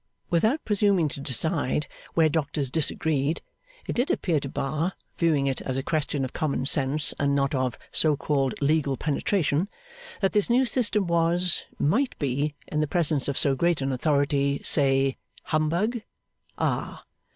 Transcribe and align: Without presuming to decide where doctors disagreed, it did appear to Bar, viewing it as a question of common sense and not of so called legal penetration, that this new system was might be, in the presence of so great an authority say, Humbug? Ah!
Without 0.31 0.65
presuming 0.65 1.09
to 1.09 1.19
decide 1.19 1.85
where 2.15 2.27
doctors 2.27 2.71
disagreed, 2.71 3.39
it 3.85 3.93
did 3.93 4.09
appear 4.09 4.39
to 4.39 4.49
Bar, 4.49 4.93
viewing 5.19 5.45
it 5.45 5.61
as 5.61 5.77
a 5.77 5.83
question 5.83 6.25
of 6.25 6.33
common 6.33 6.65
sense 6.65 7.13
and 7.19 7.35
not 7.35 7.53
of 7.53 7.77
so 7.91 8.17
called 8.17 8.59
legal 8.63 8.97
penetration, 8.97 9.69
that 10.19 10.31
this 10.31 10.49
new 10.49 10.65
system 10.65 11.05
was 11.05 11.65
might 11.77 12.17
be, 12.17 12.55
in 12.65 12.79
the 12.81 12.87
presence 12.87 13.27
of 13.27 13.37
so 13.37 13.53
great 13.53 13.79
an 13.79 13.91
authority 13.91 14.59
say, 14.63 15.17
Humbug? 15.43 16.01
Ah! 16.57 17.05